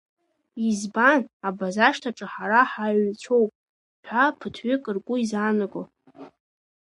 Избан, 0.67 1.21
Абазашҭаҿы 1.47 2.25
ҳара 2.33 2.61
ҳааиҩцәоуп 2.71 3.51
ҳәа 4.07 4.23
ԥыҭҩык 4.37 4.83
ргәы 4.95 5.15
изаанаго? 5.23 5.83